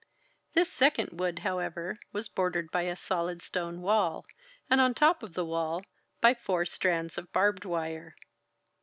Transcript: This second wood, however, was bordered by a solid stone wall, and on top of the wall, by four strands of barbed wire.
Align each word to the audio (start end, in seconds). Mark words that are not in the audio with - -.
This 0.55 0.67
second 0.73 1.09
wood, 1.19 1.37
however, 1.45 1.99
was 2.11 2.27
bordered 2.27 2.71
by 2.71 2.81
a 2.89 2.95
solid 2.95 3.43
stone 3.43 3.81
wall, 3.81 4.25
and 4.67 4.81
on 4.81 4.95
top 4.95 5.21
of 5.21 5.35
the 5.35 5.45
wall, 5.45 5.85
by 6.21 6.33
four 6.33 6.65
strands 6.65 7.19
of 7.19 7.31
barbed 7.31 7.65
wire. 7.65 8.15